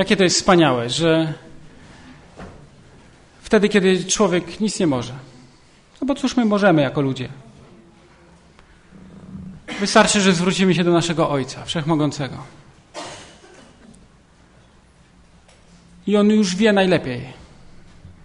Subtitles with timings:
[0.00, 1.34] Jakie to jest wspaniałe, że
[3.42, 5.12] wtedy, kiedy człowiek nic nie może,
[6.00, 7.28] no bo cóż my możemy jako ludzie?
[9.80, 12.36] Wystarczy, że zwrócimy się do naszego Ojca, Wszechmogącego.
[16.06, 17.32] I On już wie najlepiej,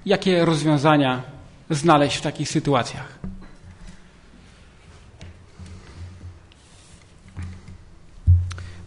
[0.06, 1.24] jakie rozwiązania
[1.70, 3.20] znaleźć w takich sytuacjach.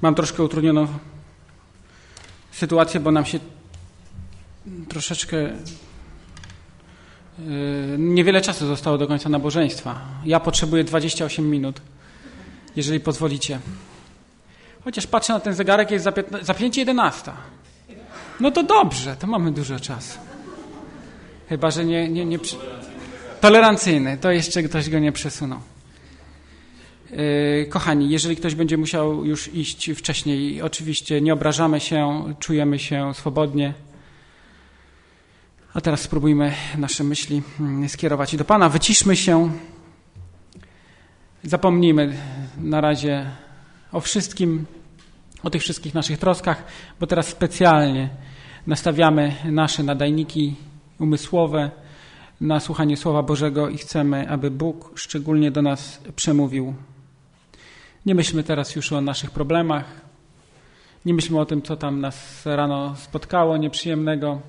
[0.02, 0.88] Mam troszkę utrudnioną
[2.58, 3.38] sytuację, bo nam się
[4.88, 5.52] troszeczkę yy,
[7.98, 10.00] niewiele czasu zostało do końca nabożeństwa.
[10.24, 11.80] Ja potrzebuję 28 minut,
[12.76, 13.58] jeżeli pozwolicie.
[14.84, 17.32] Chociaż patrzę na ten zegarek, jest za, 15, za 5.11.
[18.40, 20.18] No to dobrze, to mamy dużo czasu.
[21.48, 22.38] Chyba, że nie, nie, nie...
[23.40, 25.60] Tolerancyjny, to jeszcze ktoś go nie przesunął.
[27.10, 33.14] Yy, kochani, jeżeli ktoś będzie musiał już iść wcześniej, oczywiście nie obrażamy się, czujemy się
[33.14, 33.74] swobodnie.
[35.74, 38.68] A teraz spróbujmy nasze myśli mm, skierować do Pana.
[38.68, 39.50] Wyciszmy się.
[41.42, 42.16] Zapomnijmy
[42.60, 43.30] na razie
[43.92, 44.66] o wszystkim,
[45.42, 46.64] o tych wszystkich naszych troskach,
[47.00, 48.08] bo teraz specjalnie
[48.66, 50.56] nastawiamy nasze nadajniki
[50.98, 51.70] umysłowe
[52.40, 56.74] na słuchanie Słowa Bożego i chcemy, aby Bóg szczególnie do nas przemówił.
[58.06, 59.84] Nie myślmy teraz już o naszych problemach,
[61.04, 64.40] nie myślmy o tym, co tam nas rano spotkało nieprzyjemnego,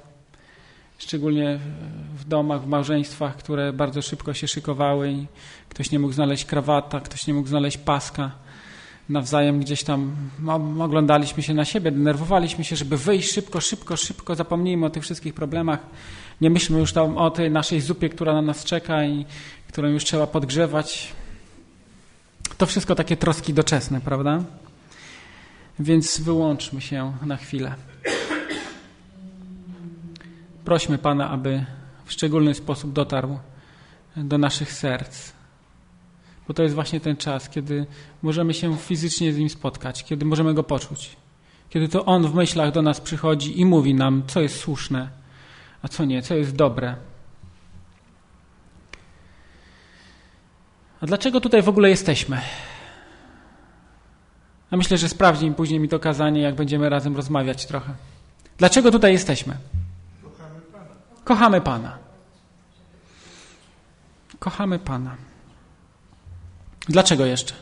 [0.97, 1.59] szczególnie
[2.17, 5.27] w domach, w małżeństwach, które bardzo szybko się szykowały i
[5.69, 8.31] ktoś nie mógł znaleźć krawata, ktoś nie mógł znaleźć paska.
[9.09, 10.15] Nawzajem gdzieś tam
[10.79, 15.33] oglądaliśmy się na siebie, denerwowaliśmy się, żeby wyjść szybko, szybko, szybko, zapomnijmy o tych wszystkich
[15.33, 15.79] problemach.
[16.41, 19.25] Nie myślmy już tam o tej naszej zupie, która na nas czeka i
[19.67, 21.11] którą już trzeba podgrzewać.
[22.59, 24.43] To wszystko takie troski doczesne, prawda?
[25.79, 27.75] Więc wyłączmy się na chwilę.
[30.65, 31.65] Prośmy Pana, aby
[32.05, 33.39] w szczególny sposób dotarł
[34.17, 35.31] do naszych serc.
[36.47, 37.85] Bo to jest właśnie ten czas, kiedy
[38.21, 41.15] możemy się fizycznie z Nim spotkać, kiedy możemy Go poczuć.
[41.69, 45.09] Kiedy to On w myślach do nas przychodzi i mówi nam, co jest słuszne,
[45.81, 46.95] a co nie, co jest dobre.
[51.01, 52.41] A dlaczego tutaj w ogóle jesteśmy?
[54.71, 57.93] A myślę, że sprawdzi im później mi to kazanie, jak będziemy razem rozmawiać trochę.
[58.57, 59.57] Dlaczego tutaj jesteśmy?
[60.23, 60.95] Kochamy Pana.
[61.23, 61.97] Kochamy Pana.
[64.39, 65.15] Kochamy Pana.
[66.87, 67.53] Dlaczego jeszcze?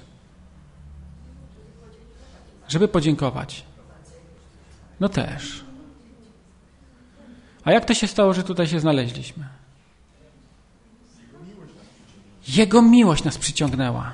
[2.68, 3.66] Żeby podziękować.
[5.00, 5.64] No też.
[7.64, 9.48] A jak to się stało, że tutaj się znaleźliśmy?
[12.48, 14.14] Jego miłość nas przyciągnęła.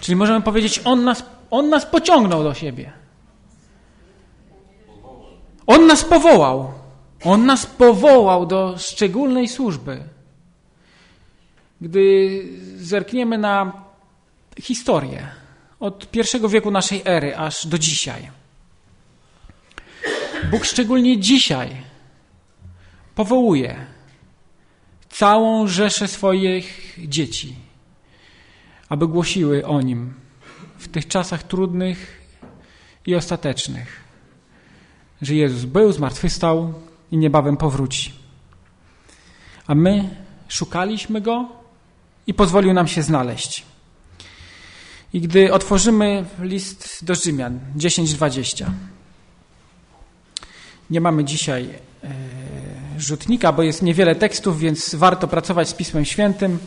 [0.00, 2.92] Czyli możemy powiedzieć, On nas, on nas pociągnął do siebie.
[5.66, 6.72] On nas powołał.
[7.24, 10.02] On nas powołał do szczególnej służby.
[11.80, 12.42] Gdy
[12.76, 13.72] zerkniemy na
[14.60, 15.28] historię
[15.80, 18.30] od pierwszego wieku naszej ery aż do dzisiaj,
[20.50, 21.76] Bóg szczególnie dzisiaj
[23.14, 23.86] powołuje
[25.10, 27.56] całą rzeszę swoich dzieci,
[28.88, 30.14] aby głosiły o Nim
[30.78, 32.22] w tych czasach trudnych
[33.06, 34.04] i ostatecznych,
[35.22, 36.74] że Jezus był, zmartwychwstał
[37.10, 38.12] i niebawem powróci.
[39.66, 40.16] A my
[40.48, 41.48] szukaliśmy Go
[42.26, 43.64] i pozwolił nam się znaleźć.
[45.12, 48.70] I gdy otworzymy list do Rzymian 10:20,
[50.90, 51.70] nie mamy dzisiaj
[52.04, 52.37] e,
[53.00, 56.58] rzutnika, bo jest niewiele tekstów, więc warto pracować z Pismem Świętym.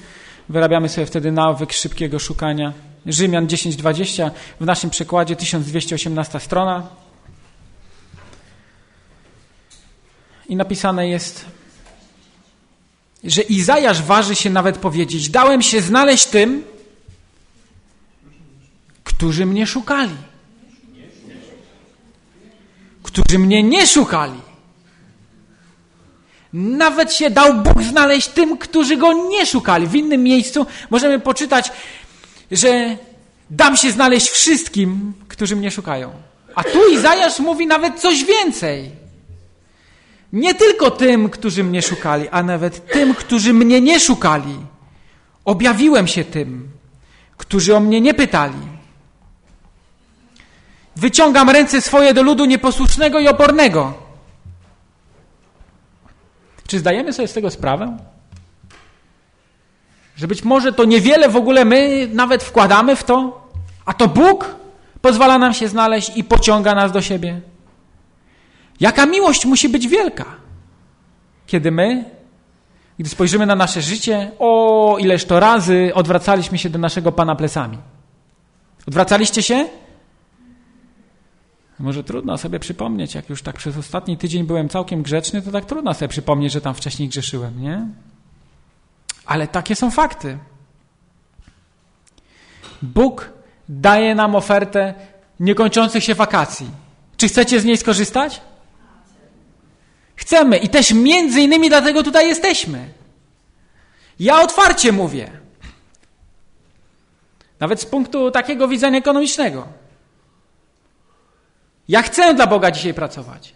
[0.49, 2.73] Wyrabiamy sobie wtedy nawyk szybkiego szukania.
[3.05, 6.87] Rzymian 10:20 w naszym przekładzie 1218 strona.
[10.49, 11.45] I napisane jest,
[13.23, 16.63] że Izajasz waży się nawet powiedzieć: Dałem się znaleźć tym,
[19.03, 20.15] którzy mnie szukali.
[23.03, 24.50] Którzy mnie nie szukali.
[26.53, 29.87] Nawet się dał Bóg znaleźć tym, którzy go nie szukali.
[29.87, 31.71] W innym miejscu możemy poczytać,
[32.51, 32.97] że
[33.49, 36.11] dam się znaleźć wszystkim, którzy mnie szukają.
[36.55, 38.91] A tu Izajasz mówi nawet coś więcej.
[40.33, 44.57] Nie tylko tym, którzy mnie szukali, a nawet tym, którzy mnie nie szukali.
[45.45, 46.69] Objawiłem się tym,
[47.37, 48.71] którzy o mnie nie pytali.
[50.95, 54.10] Wyciągam ręce swoje do ludu nieposłusznego i opornego.
[56.71, 57.97] Czy zdajemy sobie z tego sprawę?
[60.15, 63.47] Że być może to niewiele w ogóle my nawet wkładamy w to,
[63.85, 64.55] a to Bóg
[65.01, 67.41] pozwala nam się znaleźć i pociąga nas do siebie.
[68.79, 70.25] Jaka miłość musi być wielka,
[71.47, 72.05] kiedy my,
[72.99, 77.77] gdy spojrzymy na nasze życie, o ileż to razy odwracaliśmy się do naszego Pana plecami.
[78.87, 79.67] Odwracaliście się?
[81.81, 85.65] Może trudno sobie przypomnieć, jak już tak przez ostatni tydzień byłem całkiem grzeczny, to tak
[85.65, 87.87] trudno sobie przypomnieć, że tam wcześniej grzeszyłem, nie?
[89.25, 90.37] Ale takie są fakty.
[92.81, 93.29] Bóg
[93.69, 94.93] daje nam ofertę
[95.39, 96.69] niekończących się wakacji.
[97.17, 98.41] Czy chcecie z niej skorzystać?
[100.15, 102.89] Chcemy i też między innymi dlatego tutaj jesteśmy.
[104.19, 105.31] Ja otwarcie mówię.
[107.59, 109.80] Nawet z punktu takiego widzenia ekonomicznego.
[111.87, 113.53] Ja chcę dla Boga dzisiaj pracować.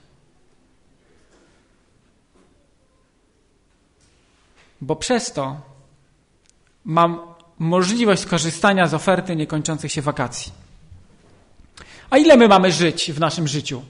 [4.81, 5.62] Bo przez to
[6.86, 10.51] mam możliwość skorzystania z oferty niekończących się wakacji.
[12.10, 13.81] A ile my mamy żyć w naszym życiu?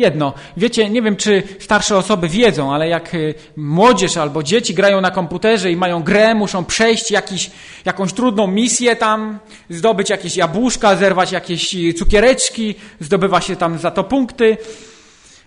[0.00, 0.32] Jedno.
[0.56, 5.10] Wiecie, nie wiem, czy starsze osoby wiedzą, ale jak y, młodzież albo dzieci grają na
[5.10, 7.50] komputerze i mają grę, muszą przejść jakiś,
[7.84, 9.38] jakąś trudną misję tam,
[9.70, 14.56] zdobyć jakieś jabłuszka, zerwać jakieś y, cukiereczki, zdobywa się tam za to punkty,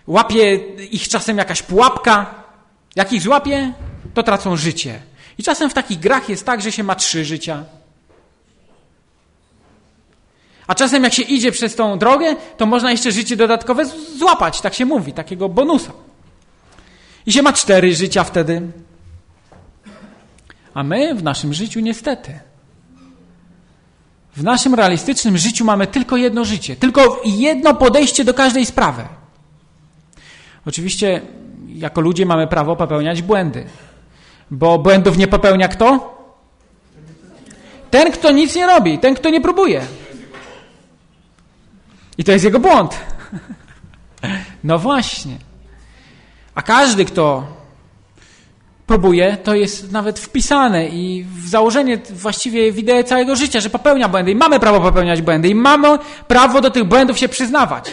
[0.06, 0.54] łapie
[0.90, 2.34] ich czasem jakaś pułapka.
[2.96, 3.72] Jak ich złapie,
[4.14, 5.00] to tracą życie.
[5.38, 7.64] I czasem w takich grach jest tak, że się ma trzy życia.
[10.66, 13.84] A czasem jak się idzie przez tą drogę, to można jeszcze życie dodatkowe
[14.18, 15.92] złapać, tak się mówi, takiego bonusa.
[17.26, 18.62] I się ma cztery życia wtedy.
[20.74, 22.40] A my w naszym życiu niestety.
[24.36, 29.02] W naszym realistycznym życiu mamy tylko jedno życie, tylko jedno podejście do każdej sprawy.
[30.66, 31.20] Oczywiście
[31.68, 33.66] jako ludzie mamy prawo popełniać błędy.
[34.50, 36.14] Bo błędów nie popełnia kto?
[37.90, 39.82] Ten, kto nic nie robi, ten, kto nie próbuje.
[42.18, 42.94] I to jest jego błąd.
[44.64, 45.36] No właśnie.
[46.54, 47.46] A każdy, kto
[48.86, 54.08] próbuje, to jest nawet wpisane i w założenie właściwie w ideę całego życia, że popełnia
[54.08, 57.90] błędy i mamy prawo popełniać błędy i mamy prawo do tych błędów się przyznawać.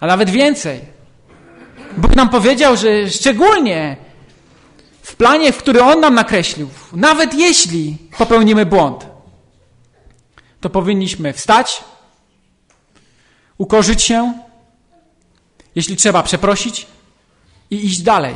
[0.00, 0.80] A nawet więcej.
[1.96, 3.96] Bóg nam powiedział, że szczególnie
[5.02, 9.06] w planie, w który On nam nakreślił, nawet jeśli popełnimy błąd,
[10.60, 11.84] to powinniśmy wstać,
[13.58, 14.32] ukorzyć się,
[15.74, 16.86] jeśli trzeba przeprosić
[17.70, 18.34] i iść dalej.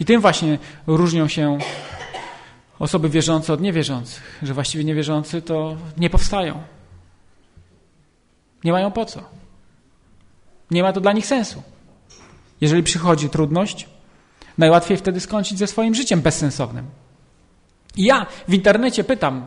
[0.00, 1.58] I tym właśnie różnią się
[2.78, 6.62] osoby wierzące od niewierzących, że właściwie niewierzący to nie powstają.
[8.64, 9.20] Nie mają po co.
[10.70, 11.62] Nie ma to dla nich sensu.
[12.60, 13.88] Jeżeli przychodzi trudność,
[14.58, 16.86] najłatwiej wtedy skończyć ze swoim życiem bezsensownym.
[17.96, 19.46] I ja w internecie pytam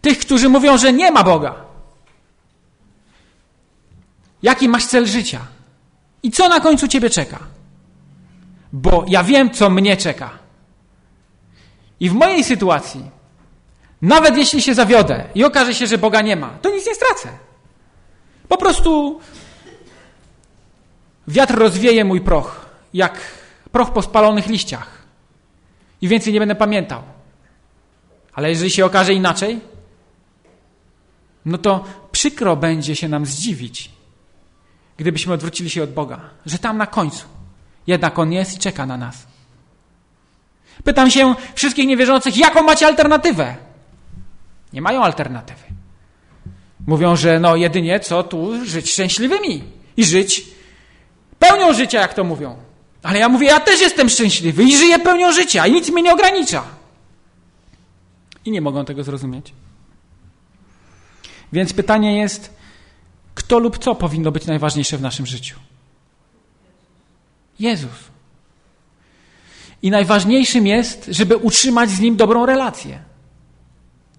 [0.00, 1.67] tych, którzy mówią, że nie ma Boga.
[4.42, 5.40] Jaki masz cel życia?
[6.22, 7.38] I co na końcu ciebie czeka?
[8.72, 10.30] Bo ja wiem, co mnie czeka.
[12.00, 13.10] I w mojej sytuacji,
[14.02, 17.28] nawet jeśli się zawiodę i okaże się, że Boga nie ma, to nic nie stracę.
[18.48, 19.20] Po prostu
[21.28, 23.20] wiatr rozwieje mój proch, jak
[23.72, 24.98] proch po spalonych liściach.
[26.00, 27.02] I więcej nie będę pamiętał.
[28.32, 29.60] Ale jeżeli się okaże inaczej,
[31.44, 33.90] no to przykro będzie się nam zdziwić,
[34.98, 37.26] gdybyśmy odwrócili się od Boga, że tam na końcu
[37.86, 39.26] jednak On jest i czeka na nas.
[40.84, 43.56] Pytam się wszystkich niewierzących, jaką macie alternatywę?
[44.72, 45.62] Nie mają alternatywy.
[46.86, 49.64] Mówią, że no jedynie co tu żyć szczęśliwymi
[49.96, 50.44] i żyć
[51.38, 52.56] pełnią życia, jak to mówią.
[53.02, 56.12] Ale ja mówię, ja też jestem szczęśliwy i żyję pełnią życia i nic mnie nie
[56.12, 56.64] ogranicza.
[58.44, 59.52] I nie mogą tego zrozumieć.
[61.52, 62.57] Więc pytanie jest,
[63.38, 65.58] kto lub co powinno być najważniejsze w naszym życiu?
[67.58, 67.98] Jezus.
[69.82, 73.02] I najważniejszym jest, żeby utrzymać z Nim dobrą relację.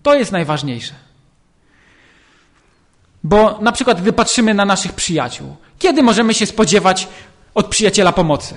[0.03, 0.93] To jest najważniejsze.
[3.23, 7.07] Bo na przykład, gdy patrzymy na naszych przyjaciół, kiedy możemy się spodziewać
[7.53, 8.55] od przyjaciela pomocy?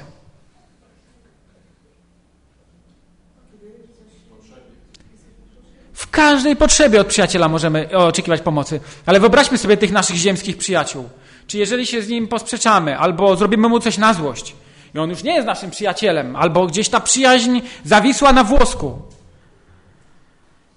[5.92, 8.81] W każdej potrzebie od przyjaciela możemy oczekiwać pomocy.
[9.07, 11.09] Ale wyobraźmy sobie tych naszych ziemskich przyjaciół.
[11.47, 14.54] Czy jeżeli się z nim posprzeczamy, albo zrobimy mu coś na złość,
[14.95, 19.02] i on już nie jest naszym przyjacielem, albo gdzieś ta przyjaźń zawisła na włosku,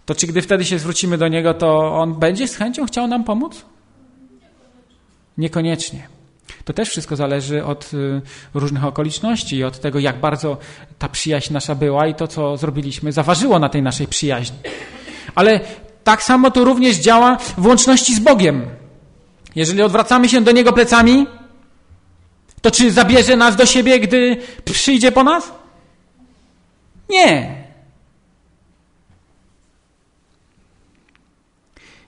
[0.06, 3.24] to czy gdy wtedy się zwrócimy do niego, to on będzie z chęcią chciał nam
[3.24, 3.66] pomóc?
[5.38, 6.08] Niekoniecznie.
[6.66, 8.22] To też wszystko zależy od y,
[8.54, 10.58] różnych okoliczności i od tego, jak bardzo
[11.00, 14.58] ta przyjaźń nasza była i to, co zrobiliśmy, zaważyło na tej naszej przyjaźni.
[15.36, 15.60] Ale
[16.04, 18.66] tak samo to również działa w łączności z Bogiem.
[19.56, 21.28] Jeżeli odwracamy się do Niego plecami,
[22.66, 25.52] To czy zabierze nas do siebie, gdy przyjdzie po nas?
[27.10, 27.64] Nie.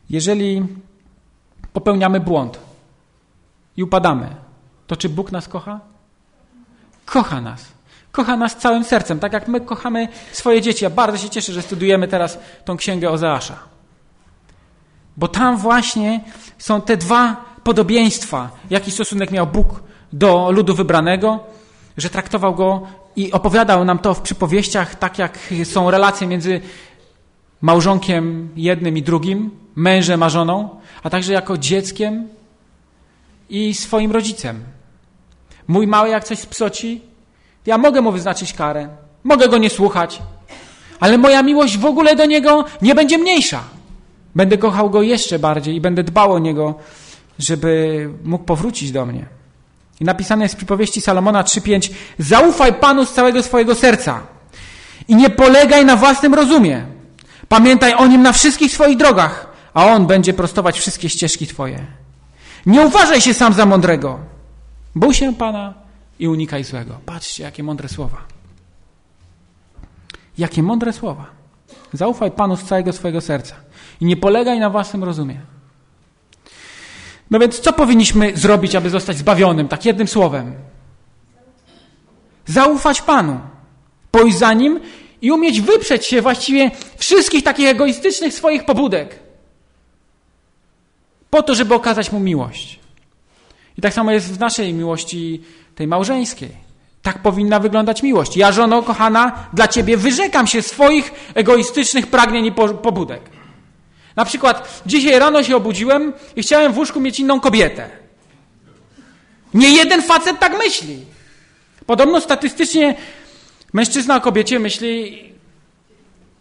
[0.09, 0.65] Jeżeli
[1.73, 2.59] popełniamy błąd
[3.77, 4.35] i upadamy,
[4.87, 5.79] to czy Bóg nas kocha?
[7.05, 7.76] Kocha nas.
[8.17, 10.83] Kocha nas całym sercem, tak jak my kochamy swoje dzieci.
[10.83, 13.59] Ja bardzo się cieszę, że studujemy teraz tą księgę Ozeasza.
[15.17, 16.23] Bo tam właśnie
[16.57, 19.83] są te dwa podobieństwa, jaki stosunek miał Bóg
[20.13, 21.39] do ludu wybranego,
[21.97, 26.61] że traktował go i opowiadał nam to w przypowieściach, tak jak są relacje między
[27.61, 30.69] małżonkiem jednym i drugim, mężem a żoną,
[31.03, 32.27] a także jako dzieckiem
[33.49, 34.63] i swoim rodzicem.
[35.67, 37.01] Mój mały jak coś spsoci,
[37.65, 38.89] ja mogę mu wyznaczyć karę,
[39.23, 40.21] mogę go nie słuchać,
[40.99, 43.63] ale moja miłość w ogóle do niego nie będzie mniejsza.
[44.35, 46.75] Będę kochał go jeszcze bardziej i będę dbał o niego,
[47.39, 49.25] żeby mógł powrócić do mnie.
[49.99, 54.19] I napisane jest w przypowieści Salomona 3:5: Zaufaj Panu z całego swojego serca
[55.07, 56.85] i nie polegaj na własnym rozumie.
[57.47, 61.85] Pamiętaj o nim na wszystkich swoich drogach, a on będzie prostować wszystkie ścieżki twoje.
[62.65, 64.19] Nie uważaj się sam za mądrego.
[64.95, 65.86] Bój się Pana
[66.19, 66.99] i unikaj złego.
[67.05, 68.17] Patrzcie, jakie mądre słowa.
[70.37, 71.25] Jakie mądre słowa.
[71.93, 73.55] Zaufaj Panu z całego swojego serca
[74.01, 75.41] i nie polegaj na własnym rozumie.
[77.31, 79.67] No więc co powinniśmy zrobić, aby zostać zbawionym?
[79.67, 80.55] Tak jednym słowem.
[82.45, 83.39] Zaufać Panu.
[84.11, 84.79] Pójść za Nim
[85.21, 89.19] i umieć wyprzeć się właściwie wszystkich takich egoistycznych swoich pobudek.
[91.29, 92.79] Po to, żeby okazać Mu miłość.
[93.77, 95.43] I tak samo jest w naszej miłości,
[95.77, 96.49] tej małżeńskiej.
[97.01, 98.37] Tak powinna wyglądać miłość.
[98.37, 103.21] Ja, żono kochana, dla Ciebie wyrzekam się swoich egoistycznych pragnień i pobudek.
[104.15, 107.89] Na przykład dzisiaj rano się obudziłem i chciałem w łóżku mieć inną kobietę.
[109.53, 111.05] Nie jeden facet tak myśli.
[111.85, 112.95] Podobno statystycznie
[113.73, 115.23] mężczyzna o kobiecie myśli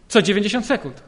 [0.07, 1.03] co 90 sekund.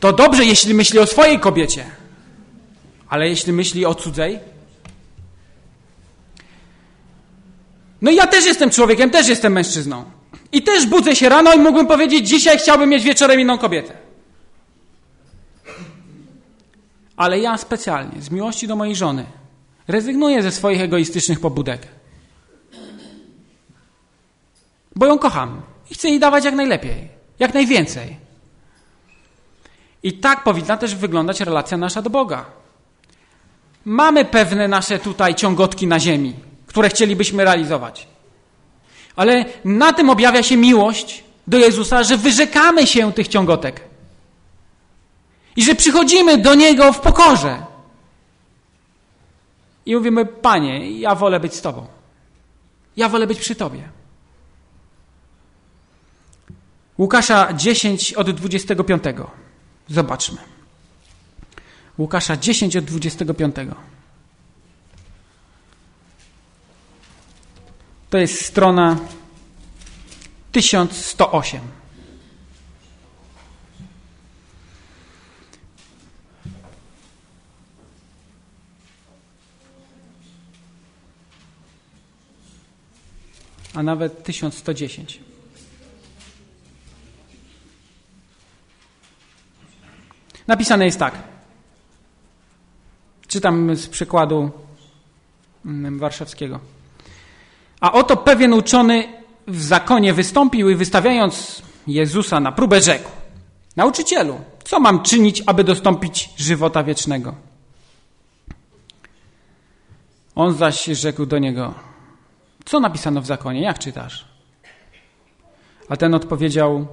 [0.00, 1.84] To dobrze, jeśli myśli o swojej kobiecie,
[3.08, 4.38] ale jeśli myśli o cudzej.
[8.02, 10.04] No i ja też jestem człowiekiem, też jestem mężczyzną.
[10.52, 13.92] I też budzę się rano i mógłbym powiedzieć, dzisiaj chciałbym mieć wieczorem inną kobietę.
[17.16, 19.26] Ale ja specjalnie, z miłości do mojej żony,
[19.88, 21.88] rezygnuję ze swoich egoistycznych pobudek.
[24.96, 27.08] Bo ją kocham i chcę jej dawać jak najlepiej,
[27.38, 28.16] jak najwięcej.
[30.02, 32.63] I tak powinna też wyglądać relacja nasza do Boga.
[33.84, 36.34] Mamy pewne nasze tutaj ciągotki na ziemi,
[36.66, 38.08] które chcielibyśmy realizować.
[39.16, 43.80] Ale na tym objawia się miłość do Jezusa, że wyrzekamy się tych ciągotek.
[45.56, 47.66] I że przychodzimy do Niego w pokorze.
[49.86, 51.86] I mówimy, Panie, ja wolę być z Tobą.
[52.96, 53.88] Ja wolę być przy Tobie.
[56.98, 59.04] Łukasza 10 od 25.
[59.88, 60.53] Zobaczmy.
[61.98, 63.56] Łukasza 10 od 25.
[68.10, 68.98] To jest strona
[70.52, 71.60] 1108.
[83.74, 85.20] A nawet 1110.
[90.46, 91.33] Napisane jest tak.
[93.34, 94.50] Czytam z przykładu
[95.66, 96.60] mm, warszawskiego.
[97.80, 103.10] A oto pewien uczony w zakonie wystąpił i wystawiając Jezusa na próbę rzekł:
[103.76, 107.34] Nauczycielu, co mam czynić, aby dostąpić żywota wiecznego?
[110.34, 111.74] On zaś rzekł do niego:
[112.64, 113.62] Co napisano w zakonie?
[113.62, 114.24] Jak czytasz?
[115.88, 116.86] A ten odpowiedział: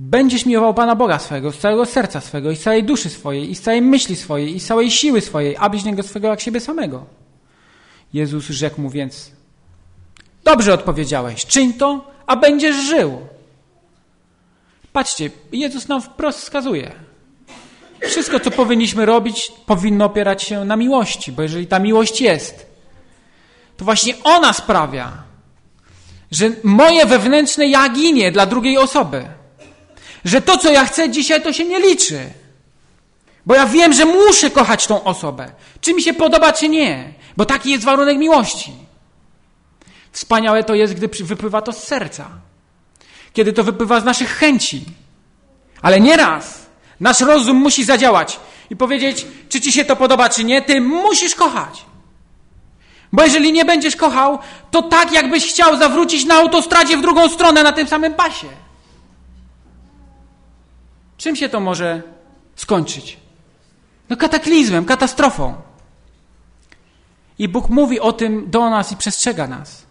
[0.00, 3.54] Będziesz miłował Pana Boga swego, z całego serca swego, i z całej duszy swojej, i
[3.54, 7.06] z całej myśli swojej, i z całej siły swojej, a bliźniego swego jak siebie samego.
[8.12, 9.32] Jezus rzekł mu więc,
[10.44, 13.18] dobrze odpowiedziałeś, czyń to, a będziesz żył.
[14.92, 16.92] Patrzcie, Jezus nam wprost wskazuje.
[18.00, 22.66] Wszystko, co powinniśmy robić, powinno opierać się na miłości, bo jeżeli ta miłość jest,
[23.76, 25.12] to właśnie ona sprawia,
[26.30, 29.37] że moje wewnętrzne ja ginie dla drugiej osoby.
[30.28, 32.30] Że to, co ja chcę dzisiaj, to się nie liczy.
[33.46, 35.52] Bo ja wiem, że muszę kochać tą osobę.
[35.80, 37.14] Czy mi się podoba, czy nie.
[37.36, 38.72] Bo taki jest warunek miłości.
[40.12, 42.28] Wspaniałe to jest, gdy wypływa to z serca.
[43.32, 44.84] Kiedy to wypływa z naszych chęci.
[45.82, 46.66] Ale nieraz
[47.00, 51.34] nasz rozum musi zadziałać i powiedzieć, czy ci się to podoba, czy nie, ty musisz
[51.34, 51.84] kochać.
[53.12, 54.38] Bo jeżeli nie będziesz kochał,
[54.70, 58.67] to tak jakbyś chciał zawrócić na autostradzie w drugą stronę na tym samym pasie.
[61.18, 62.02] Czym się to może
[62.56, 63.16] skończyć?
[64.08, 65.54] No kataklizmem, katastrofą.
[67.38, 69.86] I Bóg mówi o tym do nas i przestrzega nas.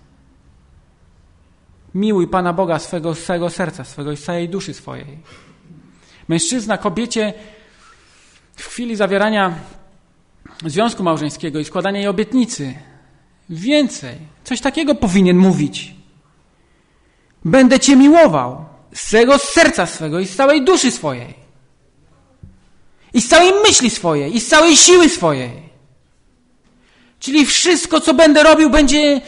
[1.95, 5.17] Miłuj Pana Boga swego, swego serca, swego i całej duszy swojej.
[6.27, 7.33] Mężczyzna kobiecie
[8.55, 9.53] w chwili zawierania
[10.65, 12.75] związku małżeńskiego i składania jej obietnicy
[13.49, 15.95] więcej, coś takiego powinien mówić.
[17.45, 21.33] Będę Cię miłował z całego serca swego i z całej duszy swojej.
[23.13, 25.67] I z całej myśli swojej, i z całej siły swojej.
[27.19, 29.21] Czyli wszystko, co będę robił, będzie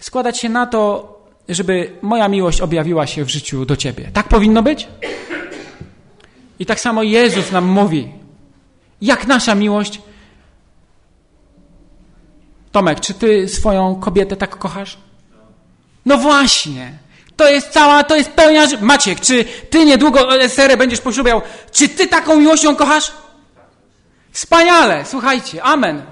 [0.00, 1.12] składać się na to,
[1.48, 4.10] żeby moja miłość objawiła się w życiu do Ciebie.
[4.12, 4.88] Tak powinno być?
[6.58, 8.12] I tak samo Jezus nam mówi,
[9.00, 10.00] jak nasza miłość.
[12.72, 14.98] Tomek, czy Ty swoją kobietę tak kochasz?
[16.06, 16.92] No właśnie.
[17.36, 18.66] To jest cała, to jest pełnia...
[18.80, 21.42] Maciek, czy Ty niedługo serę będziesz poślubiał?
[21.72, 23.12] Czy Ty taką miłością kochasz?
[24.32, 26.02] Wspaniale, słuchajcie, amen.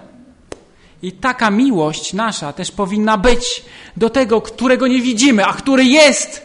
[1.03, 3.63] I taka miłość nasza też powinna być
[3.97, 6.43] do tego, którego nie widzimy, a który jest.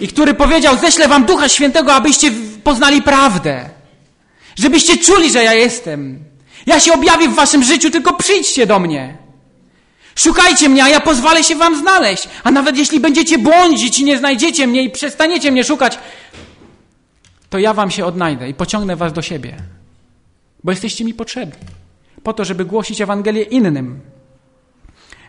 [0.00, 2.30] I który powiedział: Ześlę wam Ducha Świętego, abyście
[2.64, 3.70] poznali prawdę.
[4.58, 6.24] Żebyście czuli, że ja jestem.
[6.66, 9.16] Ja się objawię w waszym życiu, tylko przyjdźcie do mnie.
[10.18, 12.28] Szukajcie mnie, a ja pozwolę się wam znaleźć.
[12.44, 15.98] A nawet jeśli będziecie błądzić i nie znajdziecie mnie i przestaniecie mnie szukać,
[17.50, 19.56] to ja wam się odnajdę i pociągnę was do siebie.
[20.64, 21.58] Bo jesteście mi potrzebni
[22.22, 24.00] po to, żeby głosić Ewangelię innym.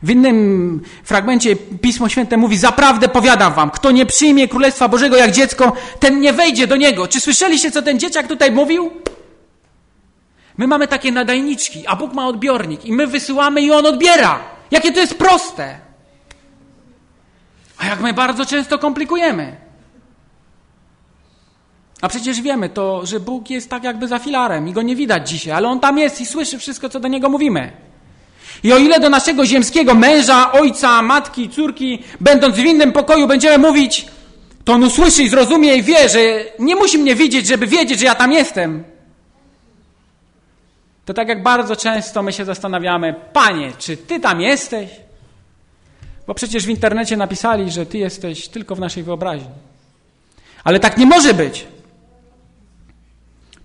[0.03, 5.31] W innym fragmencie Pismo Święte mówi: Zaprawdę powiadam wam, kto nie przyjmie Królestwa Bożego jak
[5.31, 7.07] dziecko, ten nie wejdzie do niego.
[7.07, 8.91] Czy słyszeliście, co ten dzieciak tutaj mówił?
[10.57, 14.58] My mamy takie nadajniczki, a Bóg ma odbiornik i my wysyłamy i on odbiera.
[14.71, 15.79] Jakie to jest proste.
[17.77, 19.55] A jak my bardzo często komplikujemy.
[22.01, 25.29] A przecież wiemy to, że Bóg jest tak jakby za filarem i go nie widać
[25.29, 27.71] dzisiaj, ale on tam jest i słyszy wszystko, co do niego mówimy.
[28.63, 33.57] I o ile do naszego ziemskiego męża, ojca, matki, córki, będąc w innym pokoju, będziemy
[33.57, 34.05] mówić,
[34.65, 36.19] to on usłyszy i zrozumie i wie, że
[36.59, 38.83] nie musi mnie widzieć, żeby wiedzieć, że ja tam jestem.
[41.09, 44.89] To tak jak bardzo często my się zastanawiamy, panie, czy ty tam jesteś?
[46.27, 49.49] Bo przecież w internecie napisali, że ty jesteś tylko w naszej wyobraźni.
[50.63, 51.67] Ale tak nie może być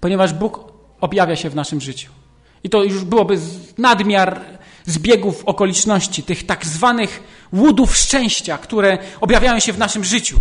[0.00, 2.10] ponieważ Bóg objawia się w naszym życiu.
[2.62, 3.38] I to już byłoby
[3.78, 4.40] nadmiar
[4.86, 10.38] zbiegów okoliczności, tych tak zwanych łudów szczęścia, które objawiają się w naszym życiu.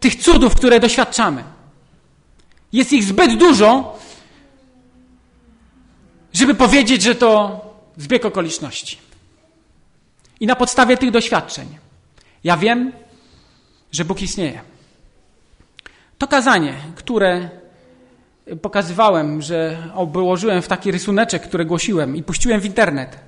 [0.00, 1.44] Tych cudów, które doświadczamy.
[2.72, 3.95] Jest ich zbyt dużo,
[6.36, 7.60] żeby powiedzieć, że to
[7.96, 8.98] zbieg okoliczności.
[10.40, 11.78] I na podstawie tych doświadczeń
[12.44, 12.92] ja wiem,
[13.92, 14.60] że Bóg istnieje.
[16.18, 17.48] To kazanie, które
[18.62, 23.18] pokazywałem, że obłożyłem w taki rysuneczek, który głosiłem i puściłem w internet,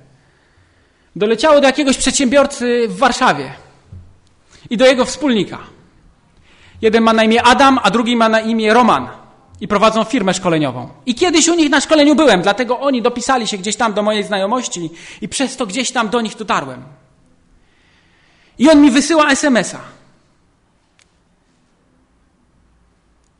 [1.15, 3.53] doleciało do jakiegoś przedsiębiorcy w Warszawie
[4.69, 5.59] i do jego wspólnika.
[6.81, 9.18] Jeden ma na imię Adam, a drugi ma na imię Roman
[9.61, 10.89] i prowadzą firmę szkoleniową.
[11.05, 14.23] I kiedyś u nich na szkoleniu byłem, dlatego oni dopisali się gdzieś tam do mojej
[14.23, 14.89] znajomości
[15.21, 16.83] i przez to gdzieś tam do nich dotarłem.
[18.57, 19.79] I on mi wysyła SMS-a.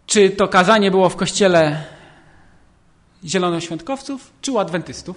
[0.05, 1.83] Czy to kazanie było w kościele
[3.25, 5.15] zielonoświątkowców, czy u adwentystów?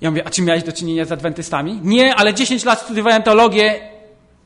[0.00, 1.80] Ja mówię, a czy miałeś do czynienia z adwentystami?
[1.82, 3.90] Nie, ale 10 lat studiowałem teologię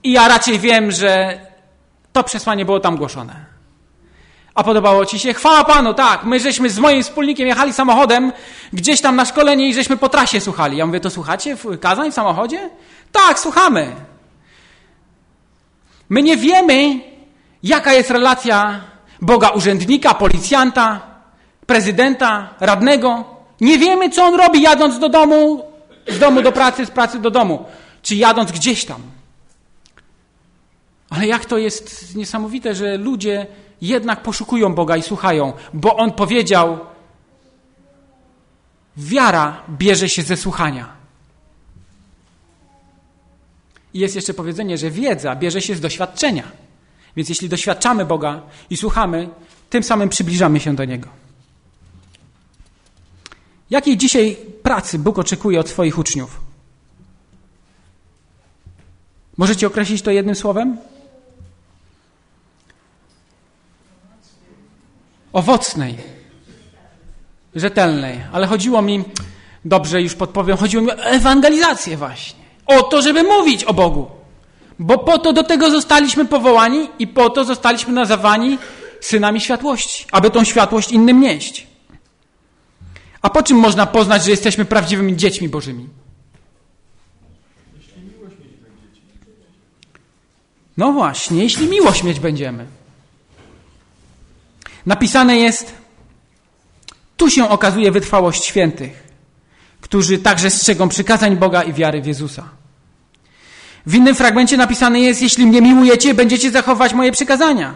[0.03, 1.41] i ja raczej wiem, że
[2.13, 3.48] to przesłanie było tam głoszone.
[4.59, 5.35] A podobało ci się?
[5.35, 6.25] Chwała Panu, tak.
[6.25, 8.33] My żeśmy z moim wspólnikiem jechali samochodem
[8.73, 10.77] gdzieś tam na szkolenie i żeśmy po trasie słuchali.
[10.77, 12.71] Ja mówię, to słuchacie w kazań w samochodzie?
[13.13, 13.97] Tak, słuchamy.
[16.09, 17.01] My nie wiemy,
[17.63, 18.81] Jaka jest relacja
[19.21, 21.01] Boga urzędnika, policjanta,
[21.67, 23.25] prezydenta, radnego?
[23.61, 25.65] Nie wiemy, co on robi, jadąc do domu,
[26.09, 27.65] z domu do pracy, z pracy do domu,
[28.03, 29.03] czy jadąc gdzieś tam.
[31.11, 33.47] Ale jak to jest niesamowite, że ludzie
[33.81, 36.79] jednak poszukują Boga i słuchają, bo On powiedział:
[38.97, 40.99] Wiara bierze się ze słuchania.
[43.95, 46.45] I jest jeszcze powiedzenie, że wiedza bierze się z doświadczenia.
[47.17, 49.29] Więc jeśli doświadczamy Boga i słuchamy,
[49.71, 51.09] tym samym przybliżamy się do Niego.
[53.71, 56.41] Jakiej dzisiaj pracy Bóg oczekuje od swoich uczniów?
[59.37, 60.79] Możecie określić to jednym słowem?
[65.39, 65.97] Owocnej,
[67.55, 68.21] rzetelnej.
[68.33, 69.05] Ale chodziło mi,
[69.65, 72.39] dobrze już podpowiem, chodziło mi o ewangelizację właśnie.
[72.67, 74.07] O to, żeby mówić o Bogu.
[74.79, 78.59] Bo po to do tego zostaliśmy powołani i po to zostaliśmy nazywani
[79.01, 81.67] synami światłości, aby tą światłość innym nieść.
[83.23, 85.89] A po czym można poznać, że jesteśmy prawdziwymi dziećmi Bożymi?
[90.77, 92.78] No właśnie, jeśli miłość mieć będziemy.
[94.89, 95.75] Napisane jest,
[97.17, 99.03] tu się okazuje wytrwałość świętych,
[99.81, 102.49] którzy także strzegą przykazań Boga i wiary w Jezusa.
[103.87, 107.75] W innym fragmencie napisane jest, jeśli mnie miłujecie, będziecie zachować moje przykazania.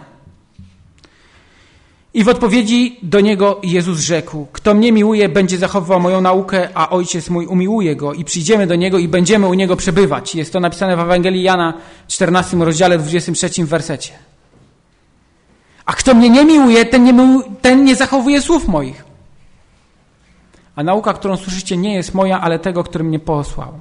[2.14, 6.90] I w odpowiedzi do niego Jezus rzekł: Kto mnie miłuje, będzie zachowywał moją naukę, a
[6.90, 10.34] ojciec mój umiłuje go, i przyjdziemy do niego i będziemy u niego przebywać.
[10.34, 11.74] Jest to napisane w Ewangelii Jana
[12.08, 14.31] 14 rozdziale 23 wersecie.
[15.84, 19.04] A kto mnie nie miłuje, ten nie, miłuje, ten nie zachowuje słów moich.
[20.76, 23.80] A nauka, którą słyszycie, nie jest moja, ale tego, który mnie posłał.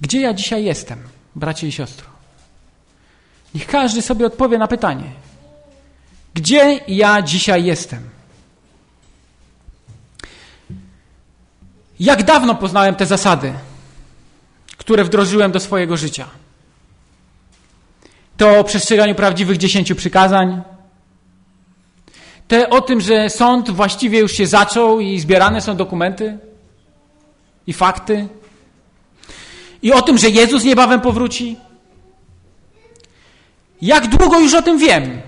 [0.00, 0.98] Gdzie ja dzisiaj jestem,
[1.36, 2.06] bracie i siostro?
[3.54, 5.04] Niech każdy sobie odpowie na pytanie.
[6.34, 8.10] Gdzie ja dzisiaj jestem?
[12.00, 13.52] Jak dawno poznałem te zasady,
[14.76, 16.26] które wdrożyłem do swojego życia?
[18.42, 20.62] To o przestrzeganiu prawdziwych dziesięciu przykazań,
[22.48, 26.38] te o tym, że sąd właściwie już się zaczął i zbierane są dokumenty
[27.66, 28.28] i fakty,
[29.82, 31.56] i o tym, że Jezus niebawem powróci.
[33.82, 35.20] Jak długo już o tym wiem?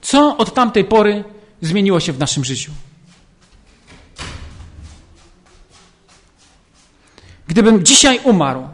[0.00, 1.24] Co od tamtej pory
[1.62, 2.72] zmieniło się w naszym życiu?
[7.46, 8.68] Gdybym dzisiaj umarł,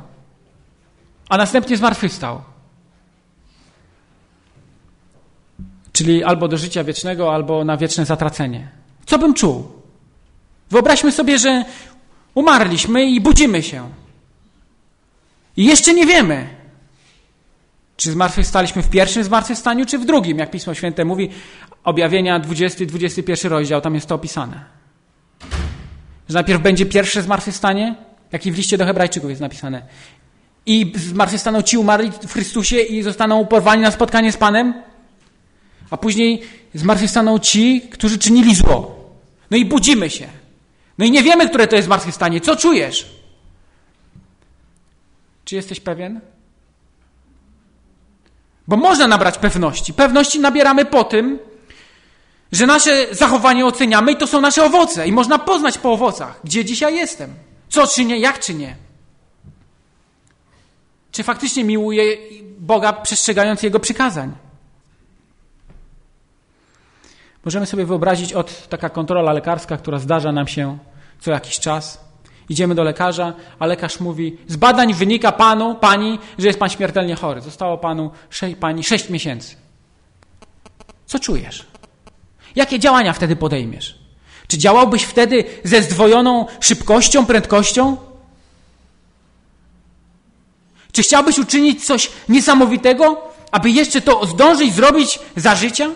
[1.29, 2.43] a następnie zmartwychwstał,
[5.93, 8.69] czyli albo do życia wiecznego, albo na wieczne zatracenie,
[9.07, 9.73] co bym czuł?
[10.71, 11.65] Wyobraźmy sobie, że
[12.35, 13.91] umarliśmy i budzimy się.
[15.57, 16.49] I jeszcze nie wiemy,
[17.97, 21.31] czy zmartwychwstaliśmy w pierwszym zmartwychwstaniu, czy w drugim, jak Pismo Święte mówi,
[21.85, 24.65] objawienia 20-21 rozdział, tam jest to opisane.
[26.29, 27.95] Że najpierw będzie pierwsze zmartwychwstanie,
[28.33, 29.87] jak i w liście do Hebrajczyków jest napisane.
[30.67, 34.83] I zmartwychwstaną ci umarli w Chrystusie i zostaną porwani na spotkanie z Panem,
[35.91, 36.43] a później
[36.75, 39.05] zmartwychwstaną ci, którzy czynili zło.
[39.51, 40.29] No i budzimy się.
[40.99, 42.41] No i nie wiemy, które to jest zmartwychwstanie.
[42.41, 43.07] Co czujesz?
[45.45, 46.21] Czy jesteś pewien?
[48.69, 49.95] Bo można nabrać pewności.
[49.95, 51.39] Pewności nabieramy po tym,
[52.53, 55.09] że nasze zachowanie oceniamy i to są nasze owoce.
[55.09, 57.35] I można poznać po owocach, gdzie dzisiaj jestem.
[57.69, 58.77] Co czynię, jak czynię.
[61.15, 62.17] Czy faktycznie miłuję
[62.59, 64.33] Boga, przestrzegając Jego przykazań.
[67.45, 70.79] Możemy sobie wyobrazić od taka kontrola lekarska, która zdarza nam się
[71.21, 72.05] co jakiś czas.
[72.49, 77.15] Idziemy do lekarza, a lekarz mówi: Z badań wynika panu, pani, że jest pan śmiertelnie
[77.15, 77.41] chory.
[77.41, 78.11] Zostało panu
[78.61, 79.57] pani sześć miesięcy.
[81.07, 81.67] Co czujesz?
[82.57, 83.99] Jakie działania wtedy podejmiesz?
[84.47, 88.14] Czy działałbyś wtedy ze zdwojoną szybkością, prędkością?
[90.95, 95.91] Czy chciałbyś uczynić coś niesamowitego, aby jeszcze to zdążyć zrobić za życia?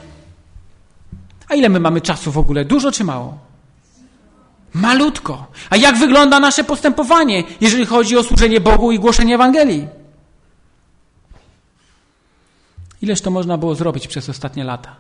[1.48, 2.64] A ile my mamy czasu w ogóle?
[2.64, 3.38] Dużo czy mało?
[4.72, 5.46] Malutko.
[5.70, 9.88] A jak wygląda nasze postępowanie, jeżeli chodzi o służenie Bogu i głoszenie Ewangelii?
[13.02, 14.96] Ileż to można było zrobić przez ostatnie lata?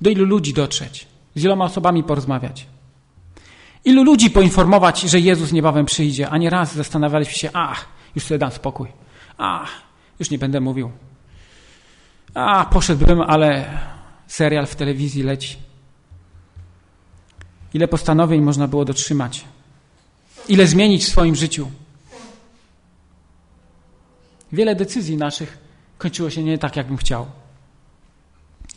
[0.00, 1.06] Do ilu ludzi dotrzeć?
[1.34, 2.66] Z iloma osobami porozmawiać?
[3.84, 8.38] Ilu ludzi poinformować, że Jezus niebawem przyjdzie, a nie raz zastanawialiśmy się, ach, już sobie
[8.38, 8.88] dam spokój.
[9.38, 9.70] Ach,
[10.18, 10.90] już nie będę mówił.
[12.34, 13.78] A, poszedłbym, ale
[14.26, 15.56] serial w telewizji leci.
[17.74, 19.44] Ile postanowień można było dotrzymać?
[20.48, 21.70] Ile zmienić w swoim życiu?
[24.52, 25.58] Wiele decyzji naszych
[25.98, 27.26] kończyło się nie tak, jakbym chciał.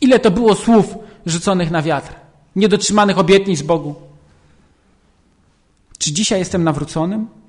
[0.00, 0.94] Ile to było słów
[1.26, 2.14] rzuconych na wiatr,
[2.56, 3.94] niedotrzymanych obietnic Bogu?
[5.98, 7.39] Czy dzisiaj jestem nawróconym?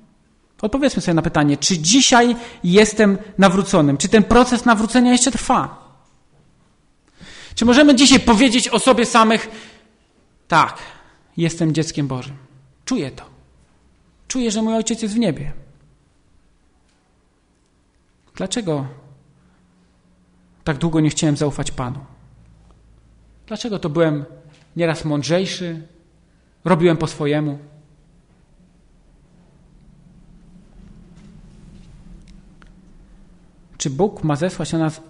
[0.62, 3.96] Odpowiedzmy sobie na pytanie, czy dzisiaj jestem nawróconym?
[3.96, 5.82] Czy ten proces nawrócenia jeszcze trwa?
[7.54, 9.48] Czy możemy dzisiaj powiedzieć o sobie samych,
[10.48, 10.78] tak,
[11.36, 12.36] jestem dzieckiem Bożym.
[12.84, 13.24] Czuję to.
[14.28, 15.52] Czuję, że mój ojciec jest w niebie.
[18.34, 18.86] Dlaczego
[20.64, 21.98] tak długo nie chciałem zaufać Panu?
[23.46, 24.24] Dlaczego to byłem
[24.76, 25.88] nieraz mądrzejszy,
[26.64, 27.58] robiłem po swojemu?
[33.82, 35.00] Czy Bóg ma zesłać na nas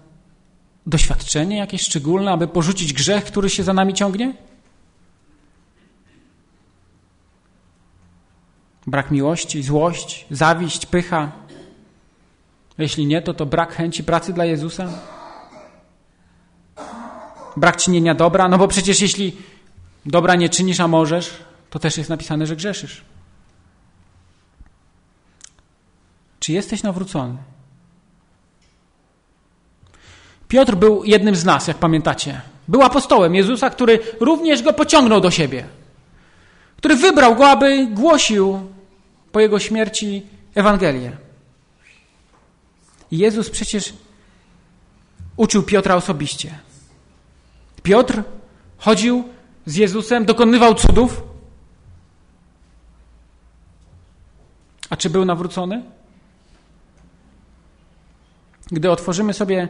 [0.85, 4.33] doświadczenie jakieś szczególne, aby porzucić grzech, który się za nami ciągnie?
[8.87, 11.31] Brak miłości, złość, zawiść, pycha.
[12.77, 14.89] Jeśli nie, to to brak chęci pracy dla Jezusa?
[17.57, 18.47] Brak czynienia dobra?
[18.47, 19.37] No bo przecież jeśli
[20.05, 23.05] dobra nie czynisz, a możesz, to też jest napisane, że grzeszysz.
[26.39, 27.52] Czy jesteś nawrócony?
[30.53, 32.41] Piotr był jednym z nas, jak pamiętacie.
[32.67, 35.65] Był apostołem Jezusa, który również go pociągnął do siebie.
[36.77, 38.59] Który wybrał go, aby głosił
[39.31, 41.11] po jego śmierci Ewangelię.
[43.11, 43.93] I Jezus przecież
[45.37, 46.59] uczył Piotra osobiście.
[47.83, 48.23] Piotr
[48.77, 49.23] chodził
[49.65, 51.23] z Jezusem, dokonywał cudów.
[54.89, 55.83] A czy był nawrócony?
[58.71, 59.67] Gdy otworzymy sobie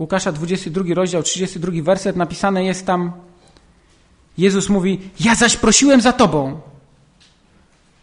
[0.00, 3.12] Łukasza 22 rozdział, 32 werset, napisane jest tam,
[4.38, 6.60] Jezus mówi, ja zaś prosiłem za Tobą,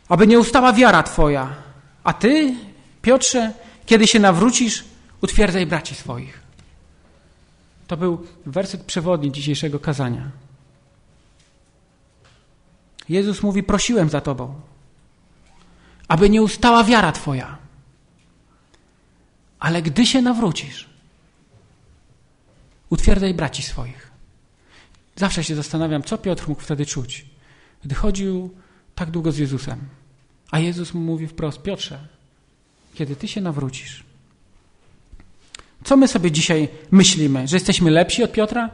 [0.10, 1.56] aby nie ustała wiara Twoja,
[2.04, 2.56] a Ty,
[3.02, 3.54] Piotrze,
[3.86, 4.84] kiedy się nawrócisz,
[5.22, 6.42] utwierdzaj braci swoich.
[7.88, 10.32] To był werset przewodni dzisiejszego kazania.
[13.10, 14.54] Jezus mówi, prosiłem za Tobą,
[16.08, 17.58] aby nie ustała wiara Twoja.
[19.60, 20.97] Ale gdy się nawrócisz,
[22.90, 24.12] utwierdzaj braci swoich.
[25.16, 27.26] Zawsze się zastanawiam, co Piotr mógł wtedy czuć,
[27.84, 28.54] gdy chodził
[28.96, 29.80] tak długo z Jezusem.
[30.52, 32.00] A Jezus mu mówi wprost: Piotrze,
[32.94, 34.04] kiedy ty się nawrócisz,
[35.84, 37.48] co my sobie dzisiaj myślimy?
[37.48, 38.70] Że jesteśmy lepsi od Piotra?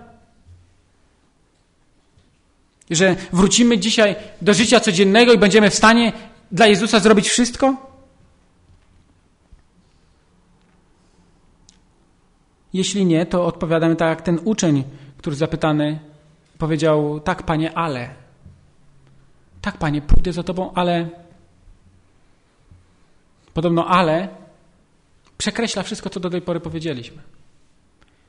[2.90, 6.14] Że wrócimy dzisiaj do życia codziennego i będziemy w stanie
[6.52, 7.93] dla Jezusa zrobić wszystko?
[12.74, 14.84] Jeśli nie, to odpowiadamy tak jak ten uczeń,
[15.18, 16.00] który zapytany
[16.58, 18.10] powiedział: Tak, panie, ale.
[19.62, 21.10] Tak, panie, pójdę za tobą, ale.
[23.54, 24.28] Podobno ale
[25.38, 27.22] przekreśla wszystko, co do tej pory powiedzieliśmy.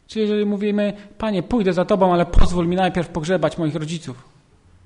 [0.06, 4.28] Czyli jeżeli mówimy, panie, pójdę za tobą, ale pozwól mi najpierw pogrzebać moich rodziców,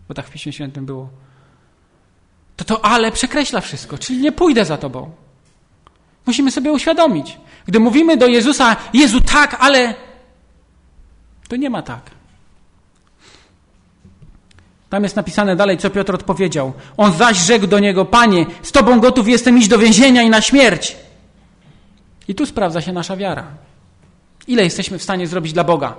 [0.08, 1.08] bo tak w Piśmie Świętym było,
[2.56, 5.10] to to ale przekreśla wszystko, czyli nie pójdę za tobą.
[6.28, 7.38] Musimy sobie uświadomić.
[7.66, 9.94] Gdy mówimy do Jezusa, Jezu, tak, ale
[11.48, 12.10] to nie ma tak.
[14.90, 16.72] Tam jest napisane dalej, co Piotr odpowiedział.
[16.96, 20.40] On zaś rzekł do niego, Panie, z Tobą gotów jestem iść do więzienia i na
[20.40, 20.96] śmierć.
[22.28, 23.46] I tu sprawdza się nasza wiara.
[24.46, 25.94] Ile jesteśmy w stanie zrobić dla Boga?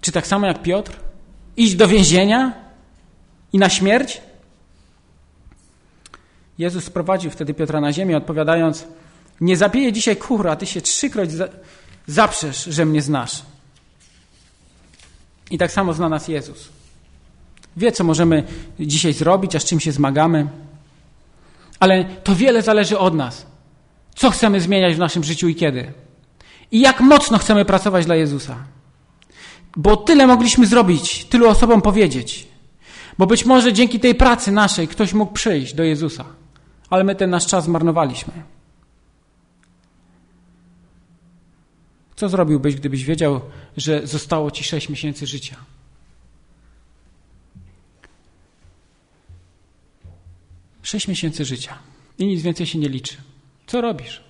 [0.00, 0.92] Czy tak samo jak Piotr?
[1.56, 2.52] Iść do więzienia
[3.52, 4.20] i na śmierć?
[6.58, 8.86] Jezus sprowadził wtedy Piotra na ziemię, odpowiadając:
[9.40, 11.30] Nie zabiję dzisiaj kur, a ty się trzykroć
[12.06, 13.42] zaprzesz, że mnie znasz.
[15.50, 16.68] I tak samo zna nas Jezus.
[17.76, 18.44] Wie, co możemy
[18.80, 20.48] dzisiaj zrobić, a z czym się zmagamy.
[21.80, 23.46] Ale to wiele zależy od nas.
[24.14, 25.92] Co chcemy zmieniać w naszym życiu i kiedy?
[26.72, 28.56] I jak mocno chcemy pracować dla Jezusa?
[29.76, 32.48] Bo tyle mogliśmy zrobić, tylu osobom powiedzieć.
[33.18, 36.24] Bo być może dzięki tej pracy naszej ktoś mógł przyjść do Jezusa,
[36.90, 38.32] ale my ten nasz czas zmarnowaliśmy.
[42.18, 43.40] Co zrobiłbyś, gdybyś wiedział,
[43.76, 45.56] że zostało ci sześć miesięcy życia?
[50.82, 51.78] Sześć miesięcy życia
[52.18, 53.16] i nic więcej się nie liczy.
[53.66, 54.22] Co robisz?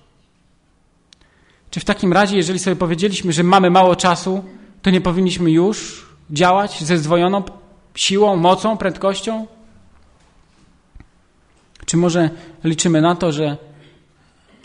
[1.71, 4.43] Czy w takim razie, jeżeli sobie powiedzieliśmy, że mamy mało czasu,
[4.81, 7.43] to nie powinniśmy już działać ze zdwojoną
[7.95, 9.47] siłą, mocą, prędkością?
[11.85, 12.29] Czy może
[12.63, 13.57] liczymy na to, że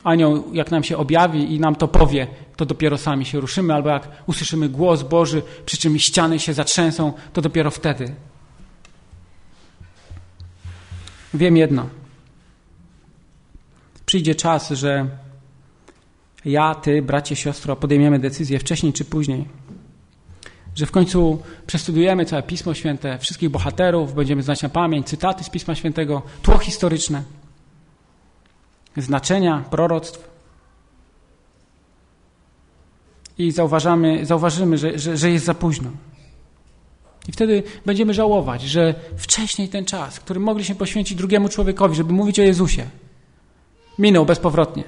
[0.05, 3.89] anioł, jak nam się objawi i nam to powie, to dopiero sami się ruszymy, albo
[3.89, 8.15] jak usłyszymy głos Boży, przy czym ściany się zatrzęsą, to dopiero wtedy.
[11.35, 11.89] Wiem jedno.
[14.07, 15.07] Przyjdzie czas, że
[16.45, 19.49] ja, ty, bracie, siostro, podejmiemy decyzję wcześniej czy później.
[20.75, 25.51] Że w końcu przestudiujemy całe Pismo Święte, wszystkich bohaterów, będziemy znać na pamięć cytaty z
[25.51, 27.23] Pisma Świętego, tło historyczne,
[28.97, 30.34] znaczenia, proroctw.
[33.39, 35.91] I zauważamy, zauważymy, że, że, że jest za późno.
[37.29, 42.41] I wtedy będziemy żałować, że wcześniej ten czas, który mogliśmy poświęcić drugiemu człowiekowi, żeby mówić
[42.41, 42.87] o Jezusie,
[43.99, 44.85] minął bezpowrotnie.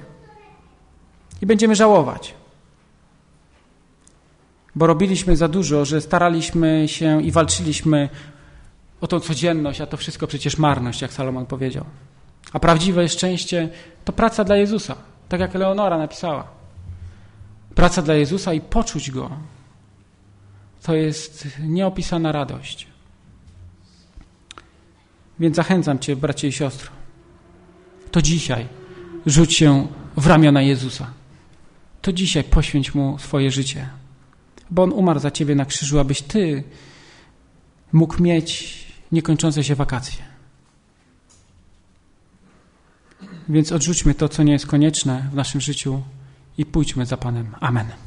[1.41, 2.33] I będziemy żałować.
[4.75, 8.09] Bo robiliśmy za dużo, że staraliśmy się i walczyliśmy
[9.01, 11.85] o tą codzienność, a to wszystko przecież marność, jak Salomon powiedział.
[12.53, 13.69] A prawdziwe szczęście
[14.05, 14.95] to praca dla Jezusa,
[15.29, 16.56] tak jak Leonora napisała.
[17.77, 19.29] Praca dla Jezusa i poczuć Go,
[20.83, 22.87] to jest nieopisana radość.
[25.39, 26.91] Więc zachęcam Cię, bracie i siostro,
[28.11, 28.67] to dzisiaj
[29.25, 29.87] rzuć się
[30.17, 31.13] w ramiona Jezusa.
[32.01, 33.89] To dzisiaj poświęć Mu swoje życie,
[34.71, 36.63] bo On umarł za Ciebie na krzyżu, abyś Ty
[37.93, 38.77] mógł mieć
[39.11, 40.23] niekończące się wakacje.
[43.49, 46.03] Więc odrzućmy to, co nie jest konieczne w naszym życiu
[46.57, 47.55] i pójdźmy za Panem.
[47.59, 48.06] Amen.